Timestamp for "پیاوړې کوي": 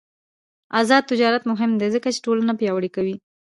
2.59-3.15